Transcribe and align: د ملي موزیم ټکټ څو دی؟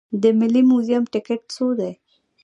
د 0.21 0.23
ملي 0.39 0.61
موزیم 0.69 1.03
ټکټ 1.13 1.41
څو 1.55 1.65
دی؟ 1.79 1.91